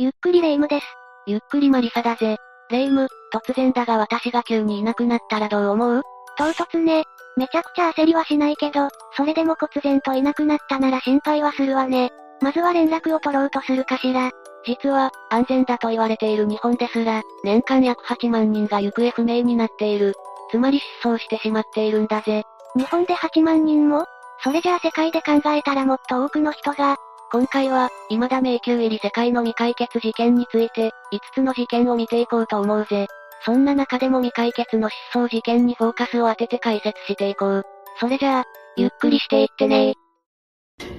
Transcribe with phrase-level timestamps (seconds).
[0.00, 0.86] ゆっくりレ夢ムです。
[1.26, 2.38] ゆっくりマリサだぜ。
[2.70, 6.02] レ夢ム、突然だが私が急にいなくなったらどう思う？
[6.38, 7.04] 唐突ね。
[7.36, 12.08] めちゃくちゃ焦りはしないけど、それでも忽然といなくなったなら心配はするわね。
[12.40, 14.30] まずは連絡を取ろうとするかしら。
[14.64, 20.14] 実は、安全だと言われている日本ですら、年間約8万人が行方不明になっている。
[20.50, 22.44] つまり失踪してしまっているんだぜ。
[22.74, 24.06] 日本で8万人も？
[24.42, 26.96] それじゃあ世界で考えたらもっと多くの人が、
[27.32, 30.92] 今回は、未だ迷宮入り世界の未解決事件について、5
[31.32, 33.06] つの事件を見ていこうと思うぜ。
[33.44, 37.62] そんな中でも未解決の失踪事件にフォーカスを当てて解説していこう。
[38.00, 38.44] それじゃあ、
[38.76, 39.94] ゆっくりしていってね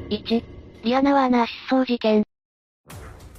[0.10, 0.44] 1、
[0.84, 2.24] リアナ・ワーナー失踪事件。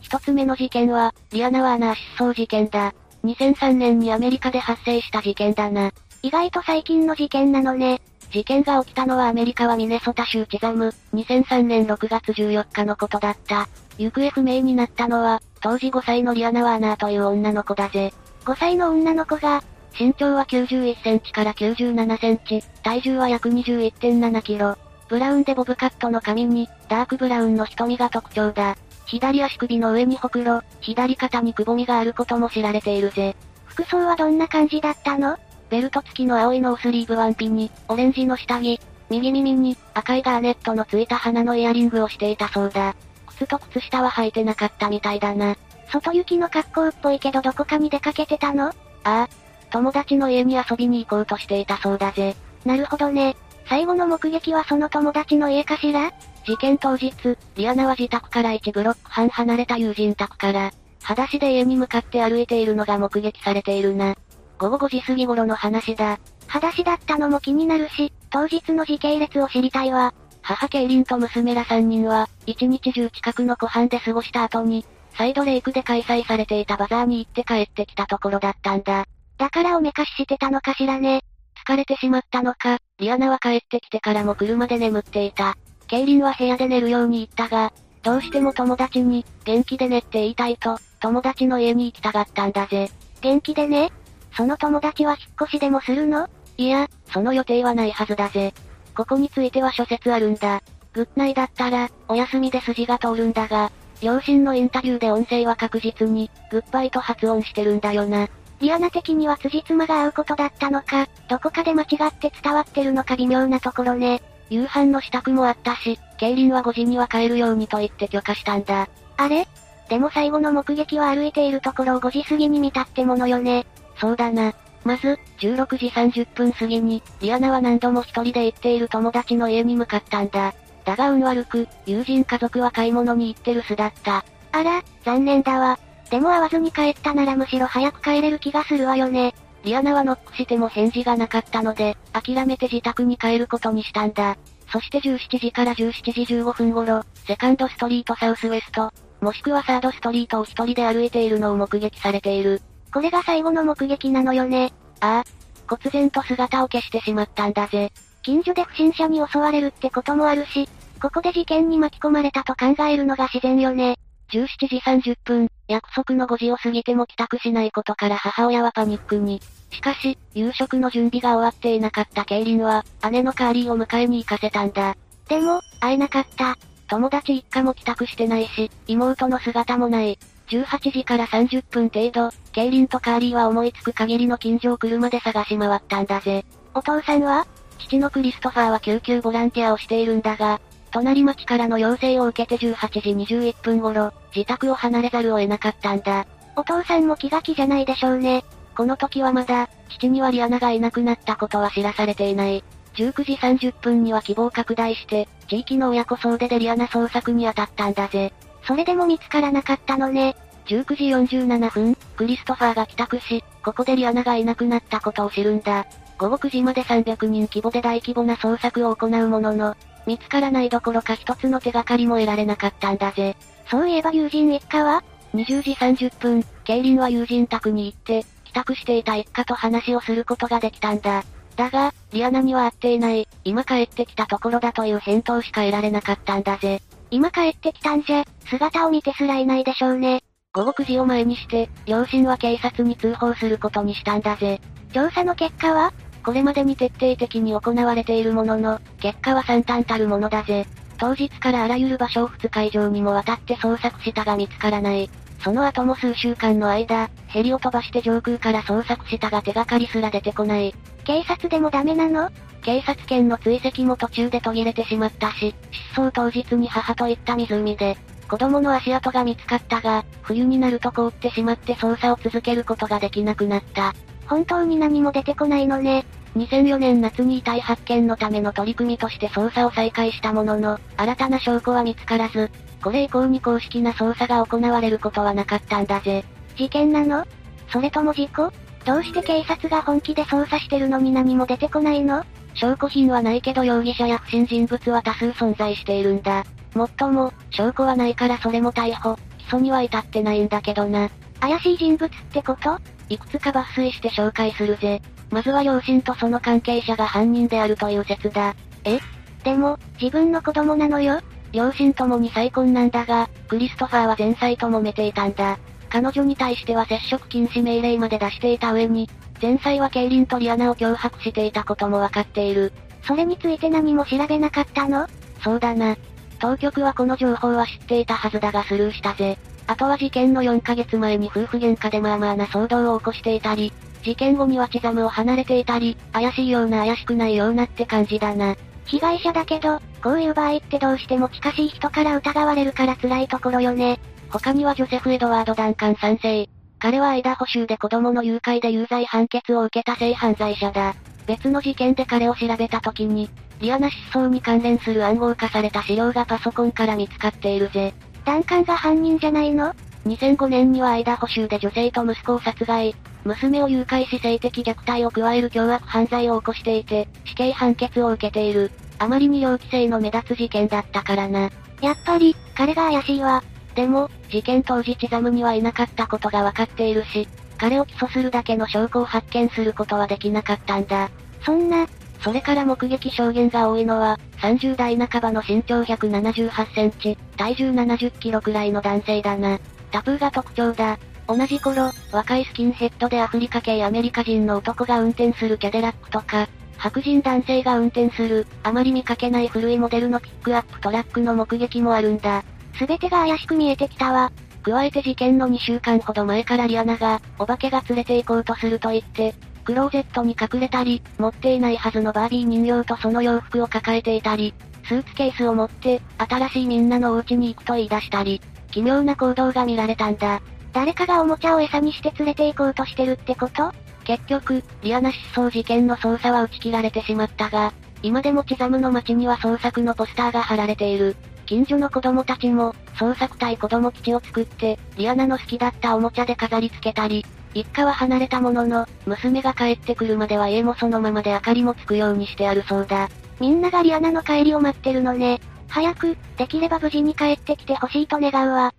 [0.03, 2.93] 一つ目の事件は、リアナ・ワーナー失踪事件だ。
[3.25, 5.93] 2003年にアメリカで発生した事件だな。
[6.23, 8.03] 意外と最近の事件なのね。
[8.33, 13.69] 事件が起きたのはアメリカはミネソタ州チザム、2003年6月14日のことだった。
[13.99, 18.13] 行方不明になったのは、当時5歳のリアナ・ワーナーという女の子だぜ。
[18.47, 19.63] 5歳の女の子が、
[19.99, 24.79] 身長は91センチから97センチ、体重は約21.7キロ。
[25.09, 28.77] ブラウンでボブカットの髪に、ダークブラウンの瞳が特徴だ。
[29.05, 33.37] 左足首の上にほくろ、左肩にくぼみがあることも知られているぜ。
[33.67, 35.37] 服装はどんな感じだったの？
[35.73, 38.79] ベルト付きの青いノースリーブワンピに、オレンジの下着、
[39.09, 42.95] 右耳に、赤いガーネットのついた花のイヤリングをしていたそうだ。
[43.27, 45.57] 靴と靴下は履いてなかったみたいだな。
[45.91, 48.67] 外行きの格好っぽいけどどこかに出かけてたの？
[48.67, 49.29] ああ。
[49.71, 52.37] 友達の家に遊びに行こうとしていたそうだぜ。
[52.67, 53.35] なるほどね。
[53.67, 56.13] 最後の目撃はその友達の家かしら？
[56.45, 57.15] 事件当日、
[57.55, 60.71] リアナは自宅から1ブロック半離れた友人宅から、
[61.03, 64.15] 裸足で家に向かって歩いているのが目撃されているな。
[64.63, 66.21] 午後5時過ぎ頃の話だ。
[66.47, 70.15] 裸足だったのも気になるし、当日の時系列を知りたいわ。
[70.41, 79.07] 母ケイリンと娘ら3人は、一日中近くの湖畔で過ごした後に、サイドレイクで開催されていたバザーに行って帰ってきたところだったんだ。
[79.37, 81.25] だからおめかししてたのかしらね。
[81.67, 85.57] 疲れてしまったのか、リアナは帰ってきてからも車で眠っていた。
[85.89, 87.73] ケイリンは部屋で寝るように言ったが、
[88.05, 92.89] どうしても友達に、元気でねって言いたいと、友達の家に行きたがったんだぜ。
[93.21, 93.91] 元気でね
[94.37, 96.29] その友達は引っ越しでもするの？
[96.59, 98.53] いや、その予定はないはずだぜ。
[98.95, 100.63] ここについては諸説あるんだ。
[100.93, 103.71] グッナイだったら、お休みで筋が通るんだが、
[104.03, 108.29] 両親のインタビューで音声は確実に、グッバイと発音してるんだよな。
[108.61, 114.23] リアナ的には辻褄が合うことだったのか、どこかで間違って伝わってるのか微妙なところね。
[114.51, 118.89] 夕飯の支度もあったし、ケイリンは5時には帰るようにと言って許可したんだ。
[119.17, 119.49] あれ？
[119.89, 123.67] でも最後の目撃は歩いているところを5時過ぎに見たってものよね。
[124.03, 124.53] そうだな。
[124.83, 130.55] まず、16時30分過ぎに、リアナは何度も一人で行っている友達の家に向かったんだ。
[130.85, 134.25] だが運悪く、友人家族は買い物に行ってる巣だった。
[134.51, 135.79] あら、残念だわ。
[136.11, 139.35] でも会わずに帰ったならむしろ早く帰れる気がするわよね。
[139.63, 144.37] リアナはノックしても返事がなかったので、諦めて自宅に帰ることにしたんだ。
[144.73, 152.61] そして17時から17時15分頃、セカンドストリートサウスウエスト、もしくはサードストリートを一人で歩いているのを目撃されている。
[152.93, 154.73] これが最後の目撃なのよね。
[155.01, 155.43] ああ。
[155.67, 157.91] 忽然と姿を消してしまったんだぜ。
[158.23, 160.69] 近所で不審者に襲われるってこともあるし、
[161.01, 163.99] ここで事件に巻き込まれたと考えるのが自然よね。
[164.31, 169.41] 17時30分、約束の5時を過ぎても帰宅しないことから母親はパニックに。
[169.71, 174.97] しかし、夕食の準備が終わっていなかったケイリンは、姉のカーリーを迎えに行かせたんだ。
[175.29, 176.57] でも、会えなかった。
[176.89, 180.19] 友達一家も帰宅してないし、妹の姿もない。
[180.49, 186.45] 18時から30分程度、ケイリンとカーリーは思いつく限りの近所を車で探し回ったんだぜ。
[186.75, 187.47] お父さんは？
[187.79, 190.61] 父のクリストファーは救急ボランティアをしているんだが、
[190.91, 196.27] 隣町からの要請を受けて18時21分頃、自宅を離れざるを得なかったんだ。
[196.55, 198.45] お父さんも気が気じゃないでしょうね。
[198.77, 202.63] この時はまだ、父にはリアナがいなくなったことは知らされていない。
[202.95, 208.35] 19時30分には希望拡大して、地域の親子総出でリアナ捜索に当たったんだぜ。
[208.67, 210.37] それでも見つからなかったのね。
[210.67, 210.85] 19
[211.27, 215.87] 時47分、クリストファーが帰宅し、ここでリアナがいなくなったことを知るんだ。
[216.19, 219.77] 午後9時まで300人規模で大規模な捜索を行うものの、
[220.07, 223.37] 見つからないどころか一つの手がかりも得られなかったんだぜ。
[223.71, 225.03] そういえば友人一家は
[225.35, 231.25] ?20 時30分、ケイリンは友人宅に行って、帰宅していた一家と話をすることができたんだ。
[231.57, 236.81] だが、リアナには会っていない、今帰ってきたところだという返答しか得られなかったんだぜ。
[237.11, 240.23] 今帰ってきたんじゃ、姿を見てすらいないでしょうね。
[240.55, 244.61] 午後9時を前にして、両親は警察に通報することにしたんだぜ。
[244.93, 245.95] 調査の結果は？
[246.23, 250.67] これまでに徹底的に行われているものの、結果は惨憺たるものだぜ。
[250.99, 255.09] 当日からあらゆる場所を2日以上にもわたって捜索したが見つからない。
[255.43, 260.75] その後も数週間の間、ヘリを飛ばして上空から捜索したが手がかりすら出てこない。
[261.05, 262.31] 警察でもダメなの？
[262.61, 265.55] 警察犬の追跡も途中で途切れてしまったし、
[265.95, 267.97] 失踪当日に母と行った湖で、
[268.33, 273.93] 子供の足跡が見つかったが、冬になると凍ってしまって捜査を続けることができなくなった。
[274.27, 276.07] 本当に何も出てこないのね。
[276.37, 282.51] 2004年夏に遺体発見のための取り組みとして捜査を再開したものの、新たな証拠は見つからず、
[282.83, 286.25] これ以降に公式な捜査が行われることはなかったんだぜ。
[286.57, 287.27] 事件なの？
[287.69, 288.51] それとも事故？
[288.87, 292.25] どうして警察が本気で捜査してるのに何も出てこないの？
[292.55, 296.47] 証拠品はないけど容疑者や不審人物は多数存在しているんだ。
[296.75, 301.11] もっとも、証拠はないからそれも逮捕、起訴には至ってないんだけどな。
[301.41, 302.79] 怪しい人物ってこと？
[303.09, 305.03] いくつか抜粋して紹介するぜ。
[305.31, 308.55] まずは両親とその関係者が犯人であるという説だ。
[308.85, 309.01] え？
[309.43, 311.21] でも、自分の子供なのよ？
[311.53, 315.59] 両親ともに再婚なんだが、クリストファーは前妻と揉めていたんだ。
[315.91, 319.11] 彼女に対しては接触禁止命令まで出していた上に、
[319.43, 322.73] 前妻はケイリンとリアナを脅迫していたこともわかっている。
[323.03, 325.07] それについて何も調べなかったの？
[325.43, 325.97] そうだな。
[326.43, 329.39] 当局はこの情報は知っていたはずだがスルーしたぜ。
[329.69, 333.73] あとは事件の4ヶ月前に夫婦喧嘩でまあまあな騒動を起こしていたり、
[334.03, 338.57] 事件後にはチザムを離れていたり、怪しいような怪しくないようなって感じだな。
[338.87, 344.01] 被害者だけど、こういう場合ってどうしても近しい人から疑われるから辛いところよね。
[344.29, 346.49] 他にはジョセフ・エドワード・ダンカン賛成。
[346.81, 350.97] 彼は間補修で子供の誘拐で有罪判決を受けた性犯罪者だ。
[351.29, 353.31] 別の事件で彼を調べた時に、
[353.63, 357.95] リアナ失踪に関連する暗号化された資料がパソコンから見つかっているぜ。
[358.25, 359.73] ダンカンが犯人じゃないの
[360.05, 368.73] ?2005 年には間補修で女性と息子を殺害、娘を誘拐し性的虐待を加える凶悪犯罪を起こしていて、死刑判決を受けている。
[368.99, 371.49] あまりに猟奇性の目立つ事件だったからな。
[371.81, 373.45] やっぱり、彼が怪しいわ。
[373.77, 377.29] でも、事件当時チザムにはいなかったことがわかっているし、
[377.59, 381.11] 彼を起訴するだけの証拠を発見することはできなかったんだ。
[381.45, 381.87] そんな、
[382.23, 389.59] それから目撃証言が多いのは、30代半ばの身長178センチ、体重70キロくらいの男性だな。
[389.91, 390.99] タプーが特徴だ。
[391.27, 402.45] 同じ頃、若いスキンヘッドでアフリカ系アメリカ人の男が運転するキャデラックとか、白人男性が運転する、あまり見かけない古いモデルのピックアップトラックの目撃もあるんだ。
[402.79, 404.33] すべてが怪しく見えてきたわ。
[404.63, 414.55] 加えて事件の2週間ほど前からリアナが、お化けが連れて行こうとすると言って、クローゼットに隠れたり、持っていないはずのバービー人形とその洋服を抱えていたり、
[414.85, 420.41] スーツケースを持って、新しいみんなのお家に行くと言い出したり、奇妙な行動が見られたんだ。
[420.73, 423.73] 誰かがおもちゃを餌にして連れて行こうとしてるってこと？
[424.05, 427.73] 結局、リアナ失踪事件の捜査は打ち切られてしまったが、
[428.03, 431.15] 今でもチザムの街には捜索のポスターが貼られている。
[431.47, 443.09] 近所の子供たちも、捜索隊子供基地を作って、リアナの好きだったおもちゃで飾り付けたり、一家は離れたものの、娘が帰ってくるまでは家もそのままで明かりもつくようにしてあるそうだ。
[443.41, 445.41] みんながリアナの帰りを待ってるのね。
[445.69, 448.73] 早く、できれば無事に帰ってきてほしいと願うわ。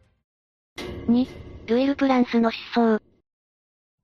[1.07, 1.27] 2、
[1.67, 2.99] ルイル・プランスの失踪。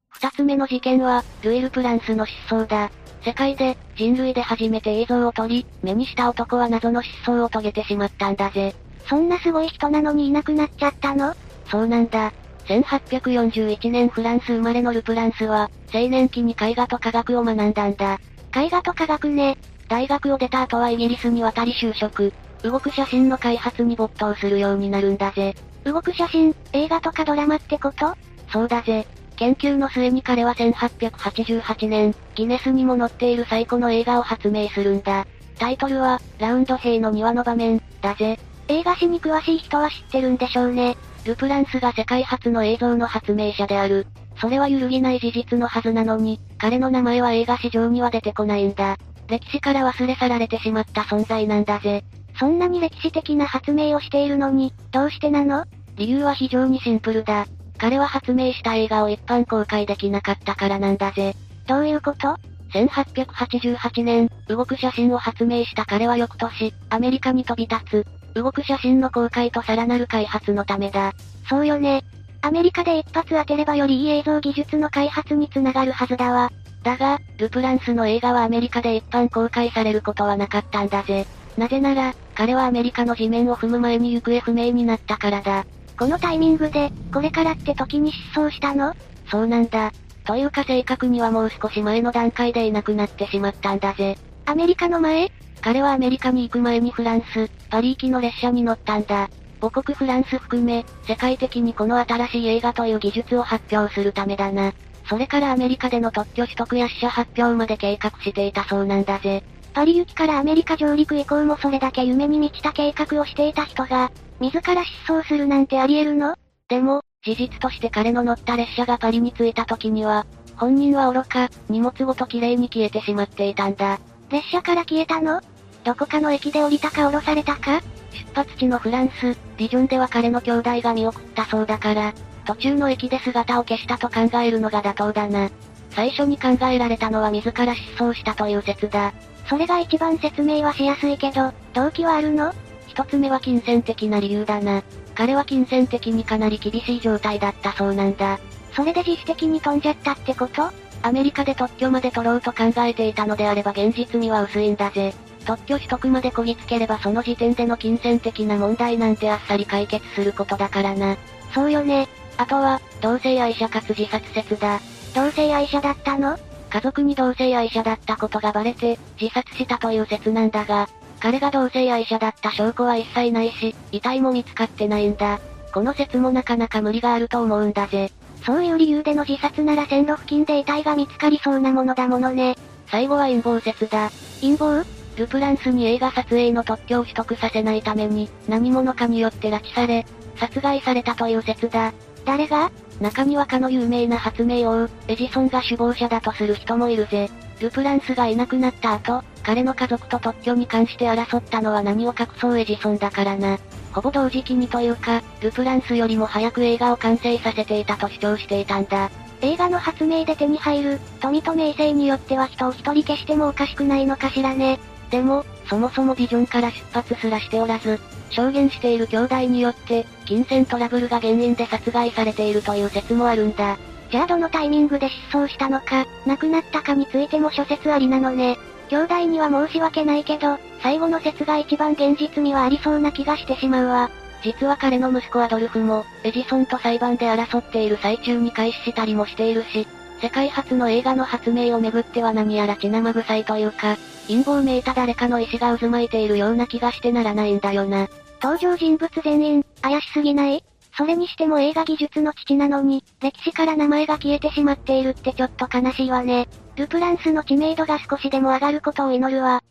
[0.09, 2.91] 二つ目の事件は、ルイル・プランスの失踪だ。
[3.23, 8.73] 世界で、人類で初めて映像を撮り、目にした男は謎の失踪を遂げてしまったんだぜ。
[9.07, 11.35] そんなすごい人なのにいなくなっちゃったの？
[11.69, 12.33] そうなんだ。
[12.69, 18.19] 1841年フランス生まれのル・プランスは、青年期に絵画と科学を学んだんだ。
[18.55, 19.57] 絵画と科学ね。
[19.87, 22.31] 大学を出た後はイギリスに渡り就職。
[22.61, 25.55] 動く写真の開発に没頭するようになるんだぜ。
[25.83, 28.15] 動く写真、映画とかドラマってこと？
[28.51, 29.07] そうだぜ。
[29.37, 35.25] 研究の末に彼は1888年、ギネスにも載っている最古の映画を発明するんだ。
[35.57, 38.37] タイトルは、ラウンド兵の庭の場面、だぜ。
[38.67, 40.97] 映画史に詳しい人は知ってるんでしょうね。
[41.25, 44.07] ルプランスが世界初の映像の発明者である。
[44.39, 48.97] それは揺るぎない事実のはずなのに、彼の名前は映画史上には出てこないんだ。
[49.27, 52.03] 歴史から忘れ去られてしまった存在なんだぜ。
[52.39, 55.65] そんなに歴史的な発明をしているのに、どうしてなの？
[55.97, 57.45] 理由は非常にシンプルだ。
[57.77, 61.35] 彼は発明した映画を一般公開できなかったからなんだぜ。
[61.67, 62.37] どういうこと
[62.71, 68.18] ?1888 年、動く写真を発明した彼は翌年、アメリカに飛び立つ。
[68.35, 71.13] 動く写真の公開とさらなる開発のためだ。
[71.49, 72.03] そうよね。
[72.41, 76.51] アメリカで一発当てればよりいい映像技術の開発につながるはずだわ。
[76.83, 81.25] だが、ルプランスの映画はアメリカで一般公開されることはなかったんだぜ。
[81.57, 85.65] なぜなら、彼はアメリカの地面を踏む前に行方不明になったからだ。
[85.97, 88.93] このタイミングで、これからって時に失踪したの？
[89.29, 89.91] そうなんだ。
[90.23, 94.17] というか正確にはもう少し前の段階でいなくなってしまったんだぜ。
[94.45, 95.29] アメリカの前？
[95.61, 99.29] 彼はアメリカに行く前にフランス、パリ行きの列車に乗ったんだ。
[99.61, 104.73] 母国フランス含め、世界的にこの新しい映画という技術を発表するためだな。
[105.09, 109.43] それからアメリカでの特許取得や死者発表まで計画していたそうなんだぜ。
[109.73, 116.35] パリ行きからアメリカ上陸以降もそれだけ夢に満ちた計画をしていた人が、自ら失踪するなんてあり得るの？
[116.69, 120.25] でも、事実として彼の乗った列車がパリに着いた時には、
[120.55, 123.99] 本人は愚か、荷物ごと綺麗に消えてしまっていたんだ。
[124.29, 125.41] 列車から消えたの？
[125.83, 127.81] どこかの駅で降りたか降ろされたか？
[128.11, 132.13] 出発地のフランス、ディジョンでは彼の兄弟が見送ったそうだから、
[132.45, 135.49] 途中の駅で姿を消したと考えるのが妥当だな。
[135.91, 139.13] 最初に考えられたのは自ら失踪したという説だ。
[139.47, 142.53] それが一番説明はしやすいけど、動機はあるの？
[142.87, 144.83] 一つ目は金銭的な理由だな。
[145.15, 148.39] 彼は金銭的にかなり厳しい状態だったそうなんだ。
[148.73, 150.69] それで自主的に飛んじゃったってこと？
[151.01, 155.13] アメリカで特許まで取ろうと考えていたのであれば現実味は薄いんだぜ。
[155.45, 161.17] 特許取得までこぎつければその時点での金銭的な問題なんてあっさり解決することだからな。
[161.53, 162.07] そうよね。
[162.37, 164.79] あとは、同性愛者かつ自殺説だ。
[165.15, 166.37] 同性愛者だったの？
[166.69, 170.87] 家族に同性愛者だったことがバレて、自殺したという説なんだが、
[171.19, 175.39] 彼が同性愛者だった証拠は一切ないし、遺体も見つかってないんだ。
[175.73, 178.11] この説もなかなか無理があると思うんだぜ。
[178.45, 182.55] そういう理由での自殺なら線路付近で遺体が見つかりそうなものだものね。
[182.87, 184.09] 最後は陰謀説だ。
[184.41, 184.85] 陰謀？
[185.17, 190.05] ルプランスに映画撮影の特許を取得させないために、何者かによって拉致され、
[190.37, 191.93] 殺害されたという説だ。
[192.25, 192.71] 誰が？
[193.01, 197.29] 中にはかの有名な発明王、エジソンが首謀者だとする人もいるぜ。
[197.59, 203.57] ルプランスがいなくなった後、彼の家族と特許に関して争ったのは何を隠そうエジソンだからな。
[203.91, 209.09] ほぼ同時期にというか、ルプランスよりも早く映画を完成させていたと主張していたんだ。
[209.41, 214.79] 映画の発明で手に入る、富と名声によっては人を一人消してもおかしくないのかしらね。
[215.09, 217.99] でも、そもそもビジョンから出発すらしておらず、
[218.29, 223.77] 証言している兄弟によって、金銭トラブルが原因で殺害されているという説もあるんだ。
[224.11, 228.57] じゃあどのタイミングで失踪したのか、亡くなったかについても諸説ありなのね。
[228.89, 234.09] 兄弟には申し訳ないけど、最後の説が一番現実味はありそうな気がしてしまうわ。
[234.43, 239.85] 実は彼の息子アドルフも、エジソンと裁判で争っている最中に開始したりもしているし、
[240.21, 243.97] 世界初の映画の発明をめぐっては何やら血生臭いというか、
[244.27, 248.07] 陰謀めいた誰かの意志が渦巻いているような気がしてならないんだよな。
[248.41, 250.63] 登場人物全員、怪しすぎない？
[250.99, 256.49] それにしても映画技術の父なのに、歴史から名前が消えてしまっているってちょっと悲しいわね。
[256.75, 259.63] ルプランスの知名度が少しでも上がることを祈るわ。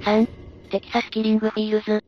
[0.00, 0.26] 3、
[0.70, 2.02] テキサスキリングフィールズ。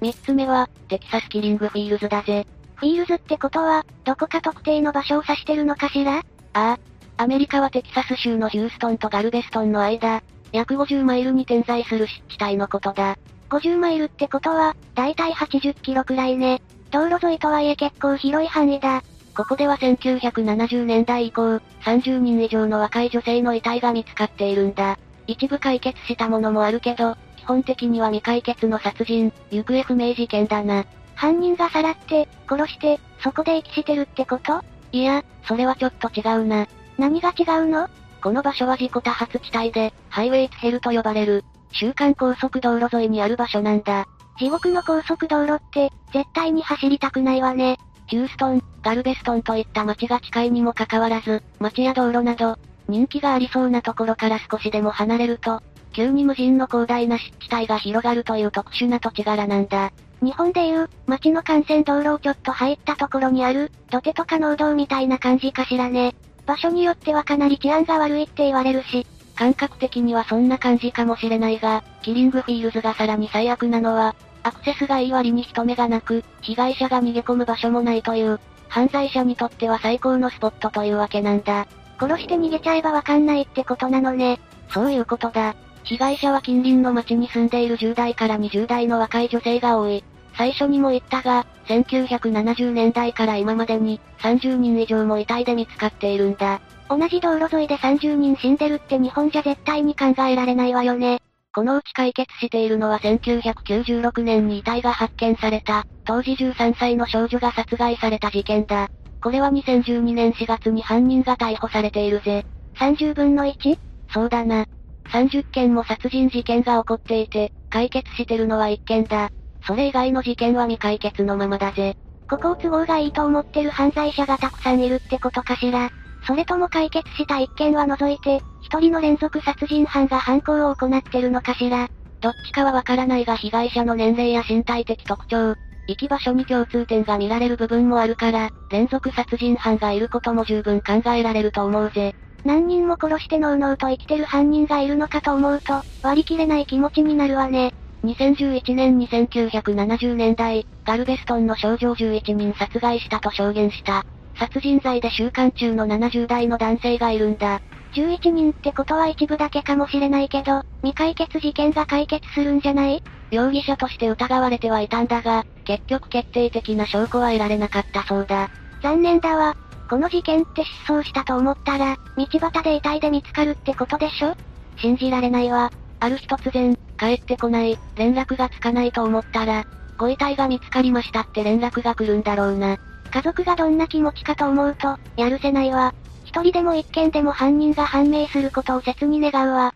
[0.00, 2.46] 3つ目は、テキサスキリングフィールズだぜ。
[2.76, 6.18] フィールズってことは、どこか特定の場所を指してるのかしら？
[6.18, 6.78] ああ。
[7.16, 13.18] アメリカはテキサス州のヒューストンとガルベストンの間、約50マイルに点在する湿地帯のことだ。
[13.48, 16.62] 50マイルってことは、だいたい80キロくらいね。
[16.90, 19.02] 道路沿いとはいえ結構広い範囲だ。
[19.36, 24.98] ここでは1970年代以降、30人以上の若い女性の遺体が見つかっているんだ。
[25.26, 30.84] 一部解決したものもあるけど、基本的には未解決の殺人、行方不明事件だな。
[31.14, 34.62] 犯人がさらって、殺して、そこで遺棄してるってこと？
[34.92, 36.66] いや、それはちょっと違うな。
[36.98, 37.88] 何が違うの？
[38.22, 44.08] この場所は事故多発地帯で、ハイウェイツヘルと呼ばれる、週間高速道路沿いにある場所なんだ。
[44.40, 47.78] 地獄の高速道路って、絶対に走りたくないわね。
[48.06, 52.56] ヒューストン、ガルベストンといった街が近いにもかかわらず、街や道路など、
[52.88, 55.60] 人気がありそうなところから少しでも離れると、
[55.92, 59.92] 急に無人の広大な湿地帯が広がるという特殊な土地柄なんだ。
[60.22, 66.14] 日本でいう、街の幹線道路をちょっと入ったところにある、土手とか農道みたいな感じかしらね。
[66.46, 69.06] 場所によってはかなり治安が悪いって言われるし、
[69.36, 81.66] 感覚的にはそんな感じかもしれないが、キリングフィールズがさらに最悪なのは、アクセスがいい割に人目がなく、被害者が逃げ込む場所もないという、犯罪者にとっては最高のスポットというわけなんだ。
[81.98, 84.40] 殺して逃げちゃえばわかんないってことなのね。
[84.68, 85.54] そういうことだ。
[85.84, 90.04] 被害者は近隣の町に住んでいる10代から20代の若い女性が多い。
[90.36, 96.60] 最初にも言ったが、1970年代から今までに、30人以上も遺体で見つかっているんだ。
[96.88, 101.20] 同じ道路沿いで30人死んでるって日本じゃ絶対に考えられないわよね。
[101.52, 108.88] このうち解決しているのは1996年に遺体が発見された、当時13歳の少女が殺害された事件だ。
[109.22, 112.46] これは2012年4月に犯人が逮捕されているぜ。
[112.76, 113.78] 30分の 1?
[114.12, 114.64] そうだな。
[115.12, 119.30] 30件も殺人事件が起こっていて、解決してるのは1件だ。
[119.66, 121.96] それ以外の事件は未解決のままだぜ。
[122.30, 125.90] ここを都合がいいと思ってる犯罪者がたくさんいるってことかしら。
[126.26, 131.88] それとも解決した一件は除いて、一人の連続殺人犯が犯行を行ってるのかしら。
[132.20, 135.54] どっちかはわからないが被害者の年齢や身体的特徴、
[135.90, 142.14] 行き場所に共通点が見られる部分もあるから、連続殺人犯がいることも十分考えられると思うぜ。
[142.44, 147.72] 何人も殺してのうのうと生きてる犯人がいるのかと思うと、割り切れない気持ちになるわね。
[148.04, 154.04] 2011年に1970年代、ガルベストンの少女11人殺害したと証言した。
[154.40, 157.60] 殺人罪で収監中の70代の男性がいるんだ。
[157.92, 163.02] 11人ってことは一部だけかもしれないけど、未解決事件が解決するんじゃない？
[163.30, 168.48] 容疑者として疑われてはいたんだが、結局決定的な証拠は得られなかったそうだ。
[168.82, 169.54] 残念だわ。
[169.90, 174.34] この事件って失踪したと思ったら、道端で遺体で見つかるってことでしょ？
[174.78, 175.70] 信じられないわ。
[175.98, 179.64] ある日突然、帰ってこない、連絡がつかないと思ったら、
[179.98, 182.78] ご遺体が見つかりましたって連絡が来るんだろうな。
[183.12, 185.94] 家族がどんな気持ちかと思うと、やるせないわ。
[186.24, 189.74] 一人でも一件でも犯人が判明することを切に願うわ。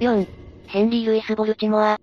[0.00, 0.26] 4.
[0.66, 1.98] ヘンリー・ルイス・ボルチモア。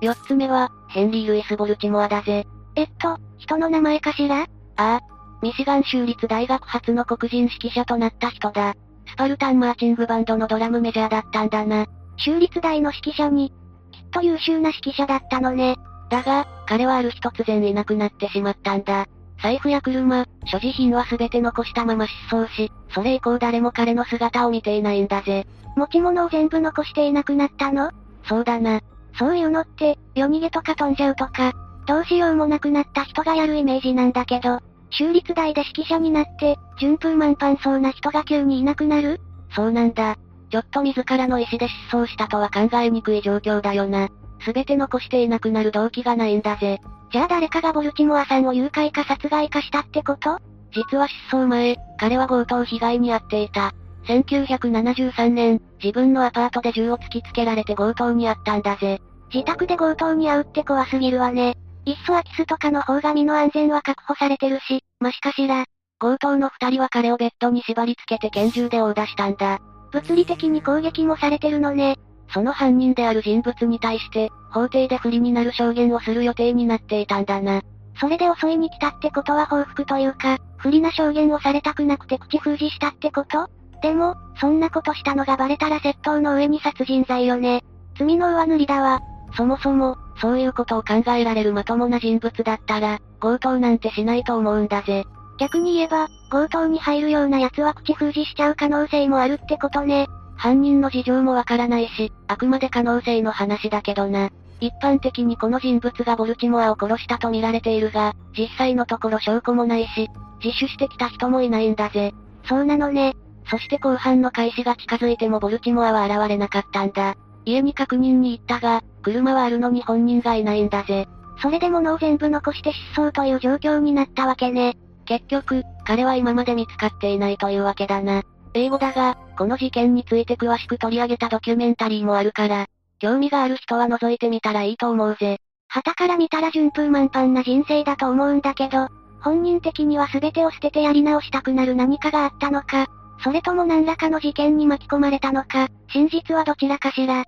[0.00, 2.46] 四つ目は、ヘンリー・ルイス・ボルチモアだぜ。
[2.76, 4.42] えっと、人の名前かしら？
[4.42, 4.46] あ
[4.76, 5.00] あ。
[5.42, 8.74] ミシガン州立大学初の黒人指揮者となった人だ。
[9.06, 11.86] スパルタンマーチングバンドのドラムメジャーだったんだな。
[12.16, 13.52] 州立大の指揮者に、
[13.92, 15.76] きっと優秀な指揮者だったのね。
[16.10, 19.06] だが、彼はある日突然いなくなってしまったんだ。
[19.42, 25.46] 財布や車、所持品は全て残したまま失踪し、それ以降誰も彼の姿を見ていないんだぜ。
[25.76, 27.90] 持ち物を全部残していなくなったの？
[28.24, 28.80] そうだな。
[29.18, 31.52] そういうのって、夜逃げとか飛んじゃうとか、
[31.86, 39.20] どうしようもなくなった人がやるイメージなんだけど、州立大で指揮者になって、順風満帆そうな人が急にいなくなる？
[39.54, 40.16] そうなんだ。
[40.50, 44.08] ちょっと自らの意思で失踪したとは考えにくい状況だよな。
[44.44, 46.78] すべて残していなくなる動機がないんだぜ。
[47.12, 50.38] じゃあ誰かがボルチモアさんを誘拐か殺害かしたってこと？
[50.72, 53.72] 実は失踪前、彼は強盗被害に遭っていた。
[54.06, 59.00] 1973年、自分のアパートで銃を突きつけられて強盗に遭ったんだぜ。
[59.32, 61.56] 自宅で強盗に遭うって怖すぎるわね。
[61.84, 65.64] いっそ空き巣とかの方が身の安全は確保されてるし、ましかしら。
[65.98, 69.60] 強盗の二人は彼をベッドに縛り付けて拳銃で殴打したんだ。
[69.92, 71.96] 物理的に攻撃もされてるのね。
[72.32, 77.62] その犯人である人物に対して、法廷で不利になる証言をする予定になっていたんだな。
[78.00, 83.48] それで襲いに来たってことは報復というか、不利な証言をされたくなくて口封じしたってこと？
[83.82, 87.62] でも、そんなことしたのがバレたら窃盗の上に殺人罪よね。
[87.98, 89.00] 罪の上塗りだわ。
[89.36, 95.04] そもそも、そういうことを考えられるまともな人物だったら、強盗なんてしないと思うんだぜ。
[95.38, 100.06] 逆に言えば、強盗に入るような奴は口封じしちゃう可能性もあるってことね。
[100.40, 104.30] 犯人の事情もわからないし、あくまで可能性の話だけどな。
[104.58, 110.08] 一般的にこの人物がボルチモアを殺したと見られているが、実際のところ証拠もないし、
[110.42, 112.14] 自首してきた人もいないんだぜ。
[112.48, 113.16] そうなのね。
[113.50, 117.16] そして後半の開始が近づいてもボルチモアは現れなかったんだ。
[117.44, 121.06] 家に確認に行ったが、車はあるのに本人がいないんだぜ。
[121.42, 124.78] それで物を全部残して失踪という状況になったわけね。
[125.04, 128.22] 結局、彼は今まで見つかっていないというわけだな。
[128.54, 132.66] 英語だが、この事件について詳しく取り上げたドキュメンタリーもあるから、
[132.98, 135.38] 興味がある人は覗いてみたらいいと思うぜ。
[135.66, 138.88] 旗から見たら順風満帆な人生だと思うんだけど、
[139.22, 142.86] 本人的には全てを捨ててやり直したくなる何かがあったのか、
[143.24, 147.24] それとも何らかの事件に巻き込まれたのか、真実はどちらかしら。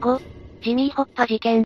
[0.00, 0.20] 5、
[0.64, 1.64] ジミー・ホッパ事件。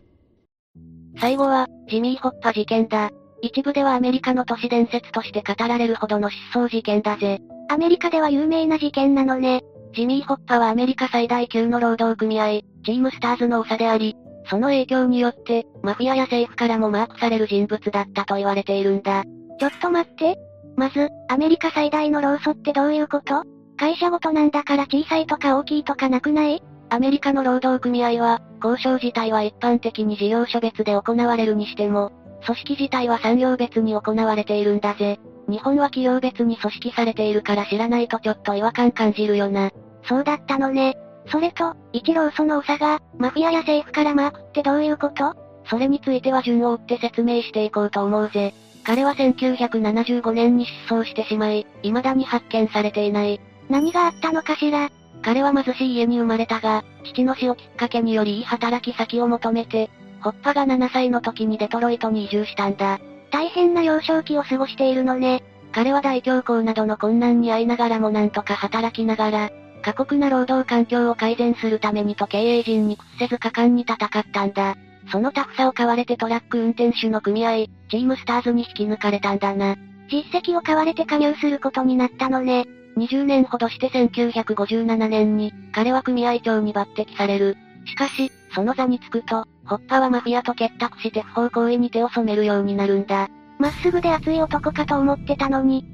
[1.19, 3.09] 最後は、ジミー・ホッパ事件だ。
[3.43, 7.41] 一部ではアメリカの都市伝説として語られるほどの失踪事件だぜ。
[7.69, 9.63] アメリカでは有名な事件なのね。
[9.93, 14.15] ジミー・ホッパはアメリカ最大級の労働組合、チームスターズの長であり、
[14.49, 19.25] その影響によって、マフィアや政府からもマークされる人物だったと言われているんだ。
[19.59, 20.37] ちょっと待って。
[20.77, 23.43] まず、アメリカ最大の労組ってどういうこと？
[23.77, 26.63] 会社ごとなんだから小さいとか大きいとかなくない？
[26.89, 32.11] アメリカの労働組合は、交渉自体は一般的に事業所別で行われるにしても、
[32.45, 35.19] 組織自体は産業別に行われているんだぜ。
[35.47, 39.71] 日本は企業別に組織されているから知らないとちょっと違和感感じるよな。
[40.07, 40.95] そうだったのね。
[41.27, 45.35] それと、一郎その長が、マフィアや政府からマークってどういうこと？
[45.69, 48.53] それについては順を追って説明していこうと思うぜ。
[48.83, 53.39] 彼は1975年に失踪してしまい、未だに発見されていない。
[53.69, 54.91] 何があったのかしら？
[55.21, 59.89] 彼は貧しい家に生まれたが、父の死をきっかけによりいい働き先を求めて、
[60.23, 62.99] ホッパが7歳の時にデトロイトに移住したんだ。
[63.29, 65.43] 大変な幼少期を過ごしているのね。
[65.73, 74.75] 彼は大恐慌などの困難に遭いながらもなんとか働きながら、過酷な労働環境を改善するためにと経営陣に屈せず果敢に戦ったんだ。
[75.11, 79.75] そのタフさを買われてトラック運転手の組合、チームスターズに引き抜かれたんだな。
[80.09, 82.65] 実績を買われて加入することになったのね。
[82.97, 87.57] 20年ほどして1957年に、彼は組合長に抜擢される。
[87.85, 93.29] しかし、その座につくと、ホッパはマフィアと結託して不法行為に手を染めるようになるんだ。
[93.59, 95.85] まっすぐで熱い男かと思ってたのに、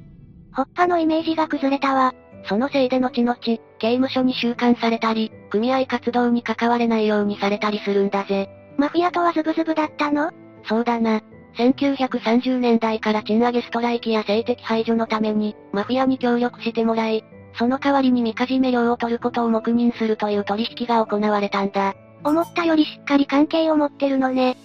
[0.52, 2.12] ホッパのイメージが崩れたわ。
[2.46, 8.48] そのせいで後々、刑務所に収監されたり、組合活動に関われないようにされたりするんだぜ。
[8.76, 10.30] マフィアとはズブズブだったの？
[10.64, 11.20] そうだな。
[11.58, 21.94] 1930年代から賃上げストライキや性的排除のために、マフィアに協力してもらい、その代わりにみかじめ料を取ることを黙認するという取引が行われたんだ。
[22.24, 24.56] 思ったよりしっかり関係を持ってるのね。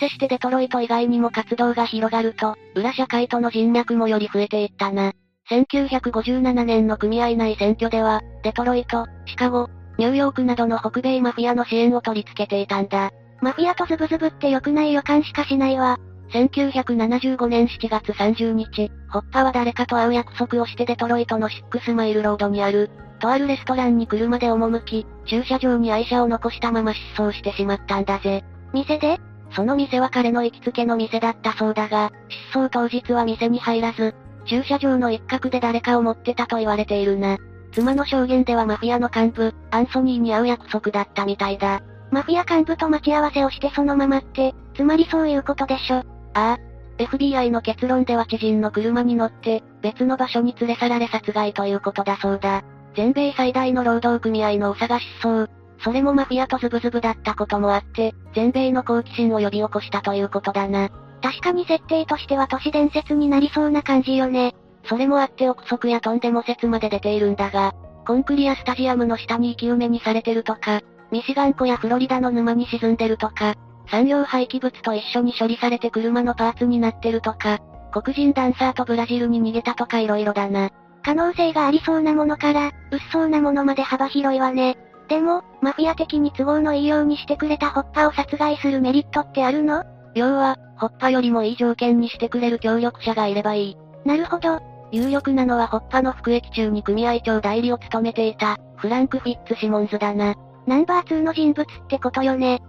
[0.00, 5.12] 出世してデトロイト以外にも活動が広がると、裏社会との人脈もより増えていったな。
[5.50, 13.10] 1957年の組合内選挙では、デトロイト、シカゴ、ニューヨークなどの北米マフィアの支援を取り付けていたんだ。
[13.40, 15.98] マフィアとズブズブって良くない予感しかしないわ。
[16.32, 22.90] 1975年7月30日、ホッファは誰かと会う約束をしてデトロイトのシックスマイルロードにある、
[23.20, 28.44] とあるレストランに車で赴き、駐車場に愛車を残したまま失踪してしまったんだぜ。
[28.72, 29.18] 店で
[29.54, 32.10] その店は彼の行きつけの店だったそうだが、
[32.52, 34.14] 失踪当日は店に入らず、
[34.46, 37.38] 駐車場の一角で誰かを持ってたと言われているな。
[37.72, 41.80] 妻の証言ではマフィアの幹部、アンソニーに会う約束だったみたいだ。
[42.10, 46.02] マフィア幹部と待ち合わせをしてそのままって、つまりそういうことでしょ。
[46.34, 46.72] ああ。
[46.98, 52.62] FBI の結論では知人の車に乗って、別の場所に連れ去られ殺害ということだそうだ。
[52.94, 55.48] 全米最大の労働組合の長が失踪。
[55.82, 60.90] それもマフィアとズブズブだったこともあって、全米の好奇心を呼び起こしたということだな。
[61.22, 64.54] 確かに設定としては都市伝説になりそうな感じよね。
[64.84, 67.72] それもあって憶測やとんでも説まで出ているんだが、
[68.06, 73.54] コンクリやスタジアムの下に生き埋めにされてるとか、ミシガン湖やフロリダの沼に沈んでるとか、
[73.92, 77.58] 産業廃棄物と一緒に処理されて車のパーツになってるとか、
[77.92, 80.70] 黒人ダンサーとブラジルに逃げたとか色々だな。
[81.04, 84.78] 可能性がありそうなものから、薄そうなものまで幅広いわね。
[85.08, 89.84] でも、マフィア的に都合のいいようにしてくれたホッパを殺害するメリットってあるの？
[90.14, 93.76] 要は、ホッパよりもいい条件にしてくれる協力者がいればいい。
[94.06, 94.58] なるほど。
[94.90, 100.34] 有力なのはホッパの服役中に組合長代理を務めていた、フランク・フィッツ・シモンズだな。
[100.66, 102.62] ナンバー2の人物ってことよね。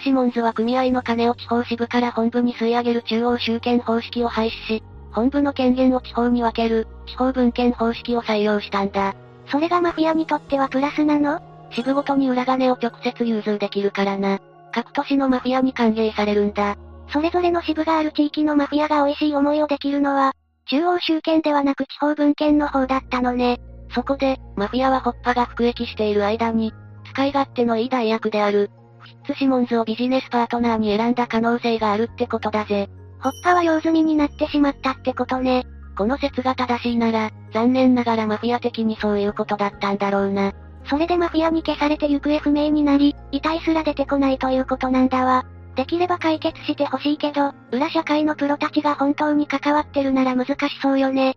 [0.00, 4.82] シモンズは組合の金を地方支部から本部に吸い上げる中央集権方式を廃止し、
[5.12, 9.14] 本部の権限を地方に分ける、地方分権方式を採用したんだ。
[9.50, 11.40] それがマフィアにとってはプラスなの？
[11.70, 14.38] 支部ごとに裏金を直接融通できるからな。
[14.72, 16.76] 各都市のマフィアに歓迎されるんだ。
[17.08, 20.32] それぞれの支部がある地域のマフィアが美味しい思いをできるのは、
[20.68, 23.60] 中央集権ではなく地方分権の方だったのね。
[23.94, 26.74] そこで、マフィアはホッパが服役している間に、
[27.12, 28.70] 使い勝手のいい代役である、
[29.06, 32.88] フィッツ・シモンズをビジネスパートナーに選んだ可能性があるってことだぜ。
[33.20, 35.64] ホッパは用済みになってしまったってことね。
[35.96, 40.52] この説が正しいなら、残念ながらマフィア的にそういうことだったんだろうな。
[40.88, 45.44] それでマフィアに消されて行方不明になり、遺体すら出てこないということなんだわ。
[45.74, 51.36] できれば解決してほしいけど、裏社会のプロたちが本当に関わってるなら難しそうよね。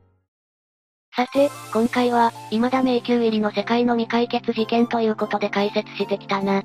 [1.20, 6.64] さて、今回は、未だ迷宮入りの世界の未解決事件ということで解説してきたな。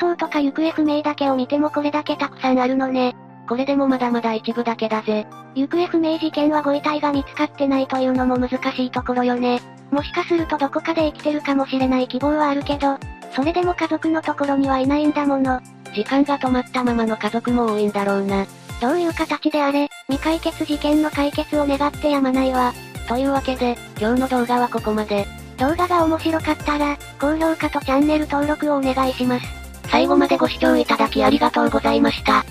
[0.00, 3.14] 失踪とか行方不明だけを見てもこれだけたくさんあるのね。
[3.48, 5.24] これでもまだまだ一部だけだぜ。
[5.54, 9.60] 行方不明事件はご遺体が見つかってないというのも難しいところよね。
[9.92, 12.98] もしかするとどこかで生きてるかもしれない希望はあるけど、
[13.36, 15.60] それでも家族のところにはいないんだもの。
[15.94, 18.46] 時間が止まったままの家族も多いんだろうな。
[18.80, 22.72] どういう形であれ、未解決事件の解決を願ってやまないわ。
[23.08, 25.26] というわけで、今日の動画はここまで。
[25.58, 29.46] 動画が面白かったら、高評価とチャンネル登録をお願いします。
[29.88, 32.44] 最後までご視聴いただきありがとうございました。